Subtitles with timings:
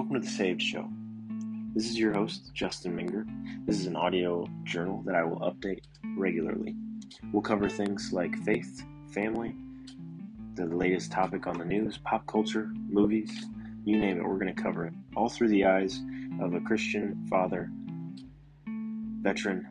[0.00, 0.88] Welcome to the Saved Show.
[1.74, 3.26] This is your host, Justin Minger.
[3.66, 5.82] This is an audio journal that I will update
[6.16, 6.74] regularly.
[7.34, 8.82] We'll cover things like faith,
[9.12, 9.54] family,
[10.54, 13.44] the latest topic on the news, pop culture, movies,
[13.84, 14.94] you name it, we're going to cover it.
[15.16, 16.00] All through the eyes
[16.40, 17.70] of a Christian father,
[19.20, 19.68] veteran,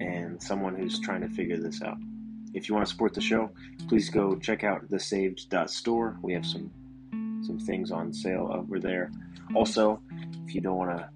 [0.00, 1.98] and someone who's trying to figure this out.
[2.52, 3.52] If you want to support the show,
[3.86, 6.18] please go check out thesaved.store.
[6.20, 6.72] We have some
[7.48, 9.10] some things on sale uh, over there.
[9.54, 10.00] Also,
[10.46, 11.08] if you don't want to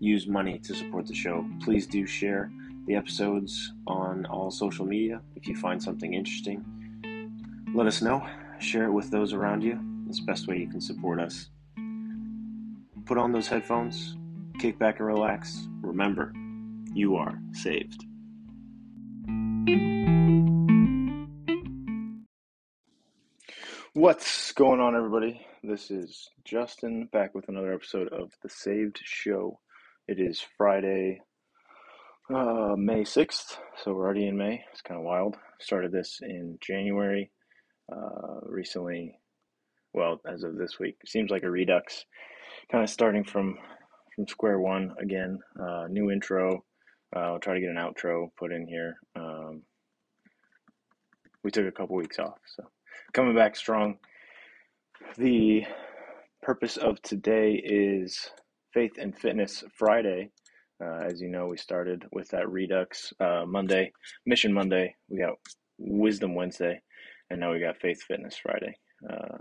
[0.00, 2.50] use money to support the show, please do share
[2.86, 5.22] the episodes on all social media.
[5.36, 6.58] If you find something interesting,
[7.72, 8.26] let us know.
[8.58, 9.80] Share it with those around you.
[10.08, 11.48] It's the best way you can support us.
[13.06, 14.16] Put on those headphones,
[14.58, 15.68] kick back and relax.
[15.80, 16.32] Remember,
[16.92, 18.04] you are saved.
[23.96, 25.46] What's going on, everybody?
[25.62, 29.60] This is Justin back with another episode of The Saved Show.
[30.08, 31.20] It is Friday,
[32.28, 34.64] uh, May 6th, so we're already in May.
[34.72, 35.36] It's kind of wild.
[35.60, 37.30] Started this in January.
[37.88, 39.16] Uh, recently,
[39.92, 42.04] well, as of this week, seems like a redux.
[42.72, 43.56] Kind of starting from
[44.16, 45.38] from square one again.
[45.56, 46.64] Uh, new intro.
[47.14, 48.96] Uh, I'll try to get an outro put in here.
[49.14, 49.62] Um,
[51.44, 52.64] we took a couple weeks off, so
[53.12, 53.98] coming back strong.
[55.16, 55.64] The
[56.42, 58.30] purpose of today is
[58.72, 60.30] Faith and Fitness Friday.
[60.82, 63.92] Uh, as you know, we started with that Redux uh, Monday,
[64.26, 64.94] Mission Monday.
[65.08, 65.34] We got
[65.78, 66.80] Wisdom Wednesday,
[67.30, 68.76] and now we got Faith Fitness Friday.
[69.08, 69.38] Uh,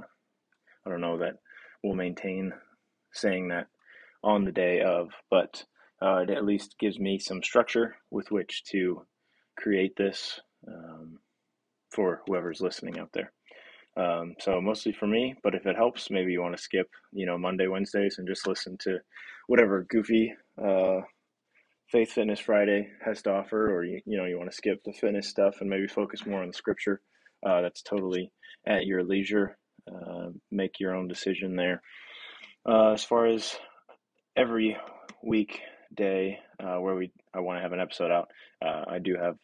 [0.85, 1.35] I don't know that
[1.83, 2.53] we'll maintain
[3.13, 3.67] saying that
[4.23, 5.63] on the day of, but
[6.01, 9.05] uh, it at least gives me some structure with which to
[9.57, 11.19] create this um,
[11.89, 13.31] for whoever's listening out there.
[13.95, 17.25] Um, so mostly for me, but if it helps, maybe you want to skip, you
[17.25, 18.97] know, Monday, Wednesdays and just listen to
[19.47, 21.01] whatever goofy uh,
[21.91, 24.93] Faith Fitness Friday has to offer, or you, you know, you want to skip the
[24.93, 27.01] fitness stuff and maybe focus more on the scripture.
[27.45, 28.31] Uh, that's totally
[28.65, 29.57] at your leisure.
[29.87, 31.81] Uh, make your own decision there.
[32.67, 33.55] Uh, as far as
[34.35, 34.77] every
[35.21, 35.59] week
[35.93, 38.29] day uh, where we I want to have an episode out,
[38.65, 39.35] uh, I do have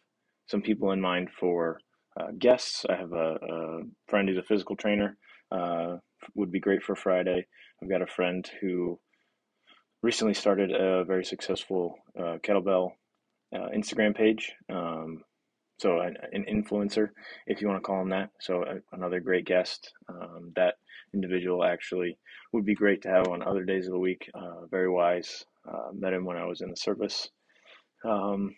[0.48, 1.80] some people in mind for
[2.20, 2.86] uh, guests.
[2.90, 5.18] I have a, a, friend who's a physical trainer,
[5.52, 5.97] uh,
[6.36, 7.46] would be great for Friday.
[7.81, 9.00] I've got a friend who
[10.02, 12.92] recently started a very successful uh, kettlebell
[13.53, 14.52] uh, Instagram page.
[14.69, 15.24] Um,
[15.80, 17.09] so an, an, influencer,
[17.48, 18.31] if you want to call him that.
[18.42, 19.94] So uh, another great guest.
[20.09, 20.75] Um, that
[21.14, 22.18] individual actually
[22.52, 24.30] would be great to have on other days of the week.
[24.34, 25.46] Uh, very wise.
[25.94, 27.30] met him when I was in the service.
[28.03, 28.56] Um,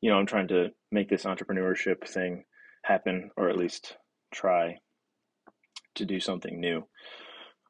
[0.00, 2.44] you know, I'm trying to make this entrepreneurship thing
[2.84, 3.96] happen, or at least
[4.32, 4.76] try
[5.96, 6.86] to do something new.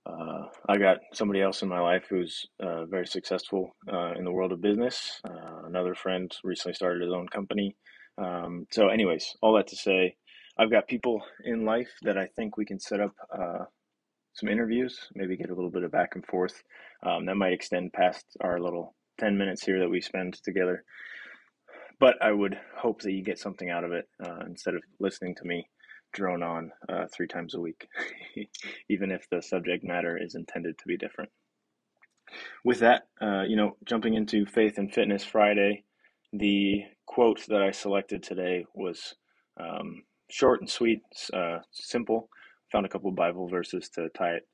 [0.07, 4.33] Uh, I got somebody else in my life who's uh, very successful uh, in the
[4.33, 5.21] world of business.
[5.29, 7.77] Uh, another friend recently started his own company.
[8.17, 10.17] Um, so, anyways, all that to say,
[10.59, 13.65] I've got people in life that I think we can set up uh,
[14.35, 16.63] some interviews, maybe get a little bit of back and forth.
[17.05, 20.85] Um, that might extend past our little 10 minutes here that we spend together
[22.01, 25.35] but I would hope that you get something out of it uh, instead of listening
[25.37, 25.69] to me
[26.13, 27.87] drone on uh, three times a week,
[28.89, 31.31] even if the subject matter is intended to be different.
[32.65, 35.85] With that, uh, you know, jumping into Faith and Fitness Friday,
[36.33, 39.15] the quote that I selected today was
[39.61, 42.29] um, short and sweet, uh, simple.
[42.73, 44.49] Found a couple Bible verses to tie it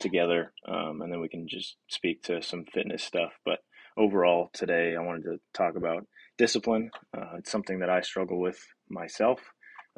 [0.00, 3.32] together, um, and then we can just speak to some fitness stuff.
[3.44, 3.58] But
[3.96, 6.06] overall, today I wanted to talk about
[6.38, 6.90] discipline.
[7.16, 9.40] Uh, it's something that I struggle with myself,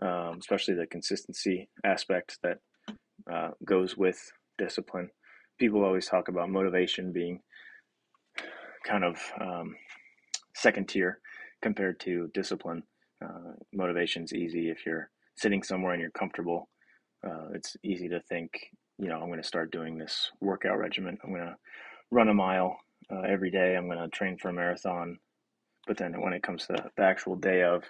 [0.02, 2.58] um, especially the consistency aspect that
[3.32, 5.10] uh, goes with discipline.
[5.58, 7.40] People always talk about motivation being
[8.84, 9.76] kind of um,
[10.54, 11.20] second tier
[11.62, 12.82] compared to discipline.
[13.22, 16.68] Uh, motivation's easy if you're sitting somewhere and you're comfortable.
[17.26, 18.50] Uh, it's easy to think,
[18.98, 21.18] you know, I'm going to start doing this workout regimen.
[21.22, 21.56] I'm going to
[22.10, 22.78] run a mile
[23.12, 23.76] uh, every day.
[23.76, 25.18] I'm going to train for a marathon
[25.90, 27.82] but then when it comes to the actual day of,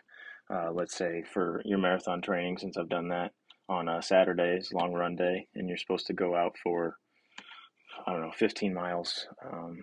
[0.48, 3.32] uh, let's say for your marathon training, since I've done that
[3.68, 6.96] on uh, Saturdays, long run day, and you're supposed to go out for,
[8.06, 9.26] I don't know, 15 miles.
[9.44, 9.80] Um,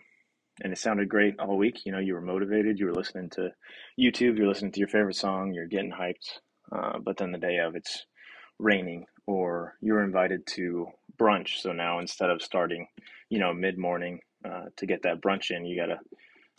[0.63, 1.85] and it sounded great all week.
[1.85, 2.79] You know, you were motivated.
[2.79, 3.51] You were listening to
[3.99, 4.39] YouTube.
[4.39, 5.53] You're listening to your favorite song.
[5.53, 6.39] You're getting hyped.
[6.71, 8.07] Uh, but then the day of, it's
[8.57, 10.87] raining, or you're invited to
[11.19, 11.61] brunch.
[11.61, 12.87] So now instead of starting,
[13.29, 15.99] you know, mid morning uh, to get that brunch in, you got to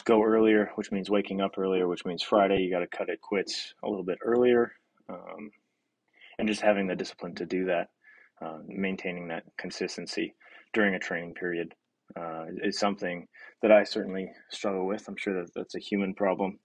[0.04, 3.20] go earlier, which means waking up earlier, which means Friday you got to cut it
[3.20, 4.72] quits a little bit earlier,
[5.08, 5.50] um,
[6.38, 7.88] and just having the discipline to do that,
[8.40, 10.34] uh, maintaining that consistency
[10.72, 11.74] during a training period
[12.16, 13.26] uh, is something
[13.62, 15.06] that I certainly struggle with.
[15.08, 16.58] I'm sure that that's a human problem,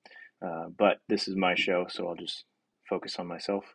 [0.45, 2.45] uh, but this is my show, so I'll just
[2.89, 3.65] focus on myself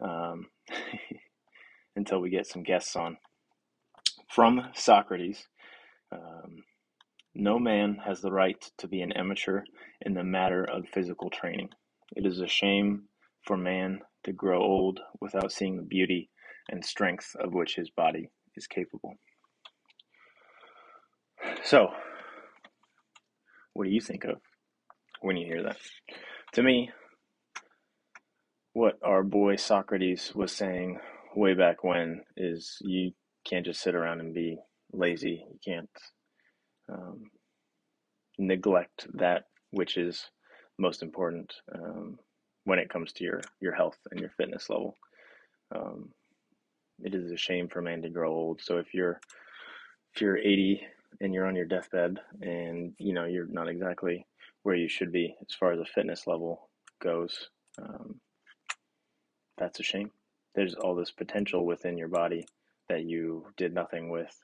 [0.00, 0.46] um,
[1.96, 3.18] until we get some guests on.
[4.28, 5.46] From Socrates,
[6.10, 6.64] um,
[7.34, 9.62] no man has the right to be an amateur
[10.02, 11.70] in the matter of physical training.
[12.14, 13.04] It is a shame
[13.44, 16.30] for man to grow old without seeing the beauty
[16.68, 19.14] and strength of which his body is capable.
[21.64, 21.88] So,
[23.72, 24.36] what do you think of
[25.20, 25.78] when you hear that?
[26.52, 26.90] To me,
[28.74, 30.98] what our boy Socrates was saying
[31.34, 33.12] way back when is you
[33.44, 34.58] can't just sit around and be
[34.92, 35.44] lazy.
[35.50, 35.90] You can't
[36.92, 37.30] um,
[38.38, 40.26] neglect that which is
[40.78, 42.18] most important um,
[42.64, 44.96] when it comes to your, your health and your fitness level.
[45.74, 46.10] Um,
[47.02, 48.60] it is a shame for man to grow old.
[48.62, 49.20] So if you're
[50.14, 50.82] if you're 80
[51.20, 54.26] and you're on your deathbed and you know you're not exactly
[54.62, 56.68] where you should be as far as a fitness level
[57.00, 57.48] goes,
[57.80, 58.20] um,
[59.58, 60.10] that's a shame.
[60.54, 62.46] There's all this potential within your body
[62.88, 64.36] that you did nothing with,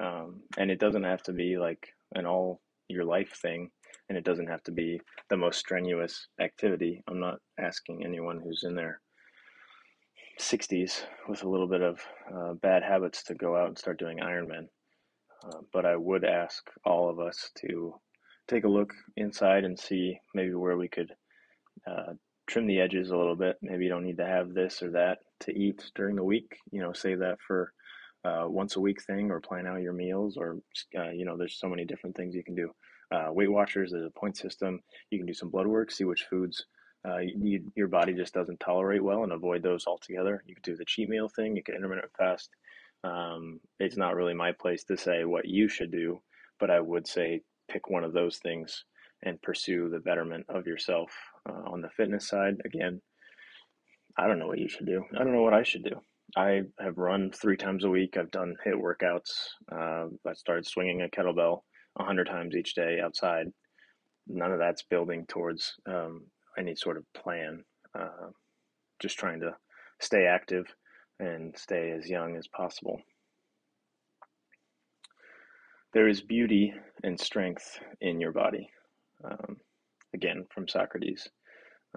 [0.00, 3.70] um, and it doesn't have to be like an all your life thing,
[4.08, 7.02] and it doesn't have to be the most strenuous activity.
[7.08, 9.00] I'm not asking anyone who's in their
[10.40, 12.00] 60s with a little bit of
[12.34, 14.66] uh, bad habits to go out and start doing Ironman.
[15.44, 17.94] Uh, but I would ask all of us to
[18.48, 21.12] take a look inside and see maybe where we could
[21.86, 22.14] uh,
[22.46, 23.56] trim the edges a little bit.
[23.62, 26.56] Maybe you don't need to have this or that to eat during the week.
[26.72, 27.72] You know, save that for
[28.24, 30.58] uh, once a week thing or plan out your meals or,
[30.98, 32.70] uh, you know, there's so many different things you can do.
[33.12, 34.80] Uh, Weight Watchers, there's a point system.
[35.10, 36.64] You can do some blood work, see which foods
[37.08, 40.42] uh, you, your body just doesn't tolerate well and avoid those altogether.
[40.46, 42.50] You could do the cheat meal thing, you could intermittent fast.
[43.02, 46.20] Um, it's not really my place to say what you should do,
[46.58, 47.40] but I would say
[47.70, 48.84] pick one of those things
[49.22, 51.10] and pursue the betterment of yourself.
[51.48, 53.00] Uh, on the fitness side, again,
[54.18, 55.04] I don't know what you should do.
[55.14, 56.02] I don't know what I should do.
[56.36, 58.16] I have run three times a week.
[58.16, 59.30] I've done HIIT workouts.
[59.70, 61.62] Uh, I started swinging a kettlebell
[61.94, 63.46] 100 times each day outside.
[64.28, 67.64] None of that's building towards um, any sort of plan.
[67.98, 68.30] Uh,
[69.00, 69.56] just trying to
[70.00, 70.66] stay active
[71.18, 73.00] and stay as young as possible.
[75.92, 76.72] There is beauty
[77.02, 78.70] and strength in your body.
[79.24, 79.56] Um,
[80.14, 81.28] again, from Socrates.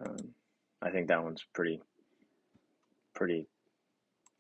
[0.04, 0.34] Um,
[0.82, 1.80] I think that one's pretty,
[3.14, 3.48] pretty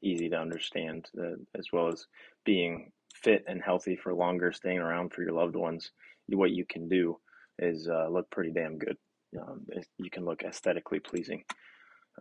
[0.03, 2.05] easy to understand, uh, as well as
[2.45, 5.91] being fit and healthy for longer, staying around for your loved ones.
[6.27, 7.17] What you can do
[7.59, 8.97] is uh, look pretty damn good
[9.41, 9.65] um,
[9.97, 11.43] you can look aesthetically pleasing,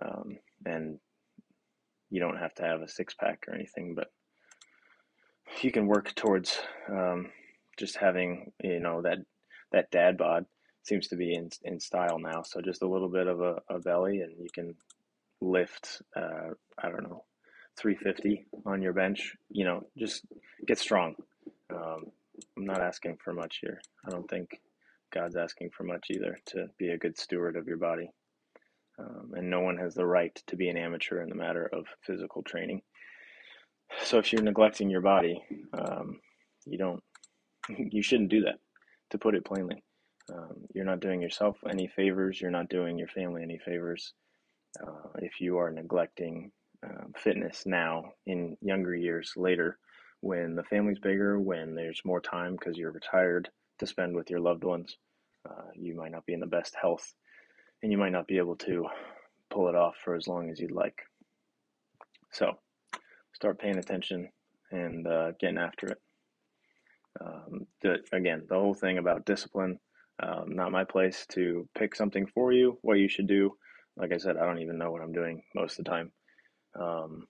[0.01, 0.99] um, and
[2.11, 4.09] you don't have to have a six pack or anything, but
[5.61, 6.59] you can work towards
[6.91, 7.31] um,
[7.79, 9.19] just having you know that
[9.73, 10.47] that dad bod
[10.83, 12.43] seems to be in in style now.
[12.43, 14.75] So just a little bit of a, a belly, and you can
[15.41, 16.03] lift.
[16.17, 17.25] Uh, I don't know,
[17.79, 19.35] 350 on your bench.
[19.51, 20.25] You know, just
[20.67, 21.15] get strong.
[21.71, 22.07] Um,
[22.57, 23.81] I'm not asking for much here.
[24.07, 24.61] I don't think
[25.13, 28.11] God's asking for much either to be a good steward of your body.
[28.99, 31.87] Um, and no one has the right to be an amateur in the matter of
[32.07, 32.83] physical training.
[34.05, 35.43] So if you're neglecting your body,
[35.73, 36.21] um,
[36.65, 37.03] you don't,
[37.69, 38.59] you shouldn't do that.
[39.11, 39.83] To put it plainly,
[40.33, 42.41] um, you're not doing yourself any favors.
[42.41, 44.15] You're not doing your family any favors.
[44.83, 46.51] Uh, if you are neglecting
[46.85, 49.79] um, fitness now in younger years later,
[50.21, 53.49] when the family's bigger, when there's more time because you're retired,
[53.79, 54.97] to spend with your loved ones.
[55.49, 57.15] Uh, you might not be in the best health,
[57.83, 58.87] and you might not be able to
[59.51, 61.03] pull it off for as long as you'd like.
[62.31, 62.53] So,
[63.35, 64.29] start paying attention
[64.71, 66.01] and uh, getting after it.
[67.21, 69.79] Um, the, again, the whole thing about discipline,
[70.23, 73.57] um, not my place to pick something for you, what you should do.
[73.97, 76.13] Like I said, I don't even know what I'm doing most of the time.
[76.79, 77.27] Um,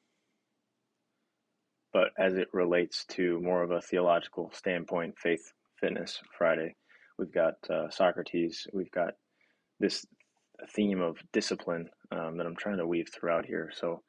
[1.93, 6.77] but as it relates to more of a theological standpoint, faith Fitness Friday.
[7.19, 8.67] We've got uh, Socrates.
[8.73, 9.15] We've got
[9.81, 10.07] this
[10.75, 13.71] theme of discipline um, that I'm trying to weave throughout here.
[13.75, 14.03] So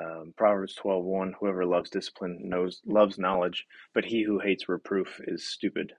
[0.00, 5.48] um, Proverbs 12:1 Whoever loves discipline knows loves knowledge, but he who hates reproof is
[5.50, 5.92] stupid.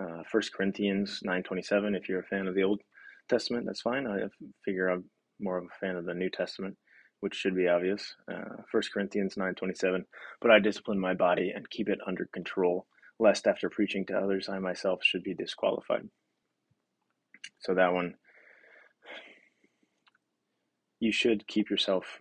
[0.00, 2.82] Uh, 1 Corinthians 9:27 If you're a fan of the Old
[3.28, 4.06] Testament, that's fine.
[4.06, 4.22] I
[4.64, 5.04] figure I'm
[5.40, 6.76] more of a fan of the New Testament,
[7.20, 8.14] which should be obvious.
[8.30, 10.04] Uh, 1 Corinthians 9:27
[10.40, 12.86] But I discipline my body and keep it under control
[13.18, 16.08] lest after preaching to others I myself should be disqualified.
[17.60, 18.14] So that one,
[21.00, 22.20] you should keep yourself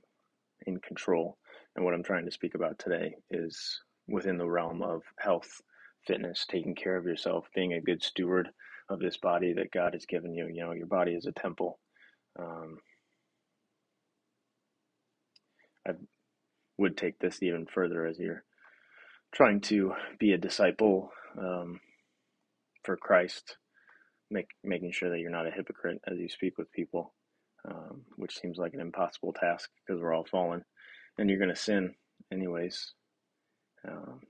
[0.65, 1.37] in control.
[1.75, 5.61] And what I'm trying to speak about today is within the realm of health,
[6.05, 8.49] fitness, taking care of yourself, being a good steward
[8.89, 10.47] of this body that God has given you.
[10.47, 11.79] You know, your body is a temple.
[12.39, 12.77] Um,
[15.87, 15.91] I
[16.77, 18.43] would take this even further as you're
[19.33, 21.79] trying to be a disciple um,
[22.83, 23.57] for Christ,
[24.29, 27.13] make, making sure that you're not a hypocrite as you speak with people,
[27.69, 30.63] um, which seems like an impossible task because we're all fallen
[31.17, 31.95] and you're going to sin
[32.31, 32.93] anyways.
[33.87, 34.21] Um,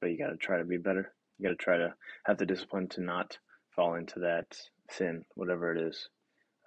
[0.00, 1.12] but you got to try to be better.
[1.38, 1.94] You got to try to
[2.24, 3.38] have the discipline to not
[3.74, 4.56] fall into that
[4.90, 6.08] sin, whatever it is.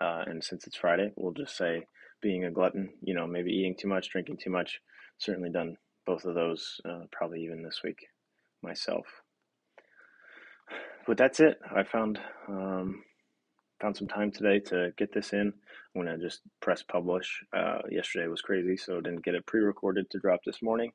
[0.01, 1.86] Uh, and since it's Friday, we'll just say
[2.25, 4.82] being a glutton, you know, maybe eating too much, drinking too much.
[5.20, 5.77] Certainly done
[6.08, 8.00] both of those, uh, probably even this week
[8.63, 9.05] myself.
[11.05, 11.60] But that's it.
[11.70, 13.03] I found um,
[13.79, 15.53] found some time today to get this in.
[15.96, 17.44] I'm gonna just press publish.
[17.55, 20.94] Uh, yesterday was crazy, so didn't get it pre-recorded to drop this morning.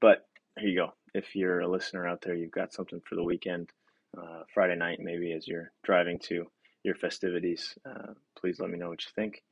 [0.00, 0.26] But
[0.58, 0.88] here you go.
[1.14, 3.70] If you're a listener out there, you've got something for the weekend,
[4.18, 6.46] uh, Friday night maybe as you're driving to
[6.82, 7.78] your festivities.
[7.88, 9.44] Uh, please let me know what you think.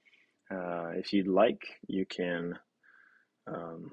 [0.53, 2.59] Uh, if you'd like, you can.
[3.47, 3.91] Um,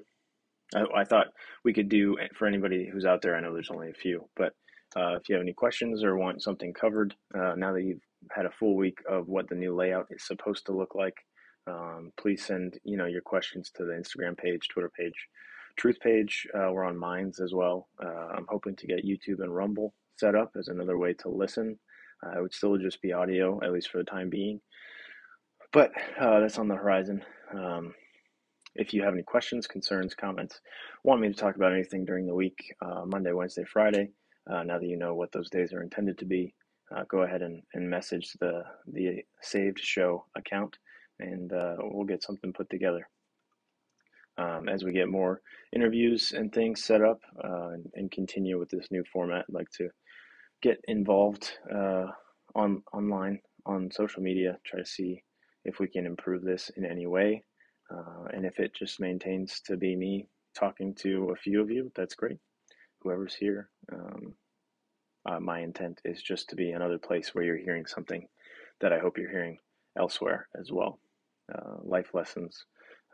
[0.74, 1.28] I, I, thought
[1.64, 3.34] we could do for anybody who's out there.
[3.34, 4.52] I know there's only a few, but
[4.96, 8.46] uh, if you have any questions or want something covered, uh, now that you've had
[8.46, 11.16] a full week of what the new layout is supposed to look like,
[11.66, 15.14] um, please send you know your questions to the Instagram page, Twitter page,
[15.76, 16.46] Truth page.
[16.54, 17.88] Uh, we're on Minds as well.
[18.02, 21.78] Uh, I'm hoping to get YouTube and Rumble set up as another way to listen.
[22.22, 24.60] Uh, it would still just be audio, at least for the time being.
[25.72, 27.24] But uh, that's on the horizon.
[27.54, 27.94] Um,
[28.74, 30.60] if you have any questions, concerns, comments,
[31.04, 34.10] want me to talk about anything during the week, uh, Monday, Wednesday, Friday,
[34.50, 36.54] uh, now that you know what those days are intended to be,
[36.94, 38.62] uh, go ahead and, and message the,
[38.92, 40.76] the Saved Show account
[41.20, 43.08] and uh, we'll get something put together.
[44.38, 45.42] Um, as we get more
[45.74, 49.70] interviews and things set up uh, and, and, continue with this new format, I'd like
[49.76, 49.90] to
[50.62, 51.52] get involved
[52.54, 55.22] on online on social media, try to see
[55.64, 57.44] if we can improve this in any way.
[57.90, 60.26] Uh, and if it just maintains to be me
[60.58, 62.38] talking to a few of you, that's great.
[63.02, 64.34] Whoever's here, um,
[65.26, 68.26] uh, my intent is just to be another place where you're hearing something
[68.80, 69.58] that I hope you're hearing
[69.98, 70.98] elsewhere as well.
[71.52, 72.64] Uh, life lessons,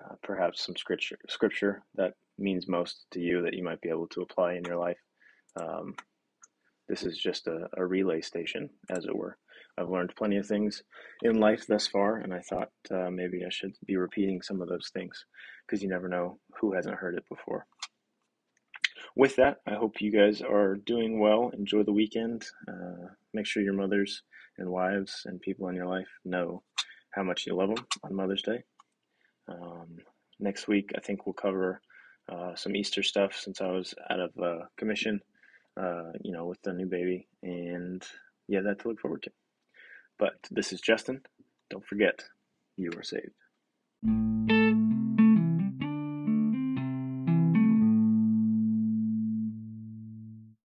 [0.04, 4.08] uh, perhaps some scripture, scripture that means most to you that you might be able
[4.08, 4.98] to apply in your life.
[5.58, 5.94] Um,
[6.88, 9.38] this is just a, a relay station, as it were.
[9.78, 10.83] I've learned plenty of things
[11.23, 14.68] in life thus far, and I thought uh, maybe I should be repeating some of
[14.68, 15.25] those things
[15.66, 17.66] because you never know who hasn't heard it before.
[19.16, 21.50] With that, I hope you guys are doing well.
[21.56, 22.45] Enjoy the weekend.
[22.68, 24.23] Uh, make sure your mothers
[24.59, 26.62] and wives and people in your life know
[27.12, 28.62] how much you love them on Mother's Day.
[29.49, 29.97] Um,
[30.38, 31.80] next week, I think we'll cover
[32.30, 35.21] uh, some Easter stuff since I was out of uh, commission,
[35.80, 37.26] uh, you know, with the new baby.
[37.42, 38.02] And
[38.49, 39.30] yeah, that to look forward to.
[40.18, 41.23] But this is Justin.
[41.70, 42.25] Don't forget,
[42.76, 44.65] you are saved.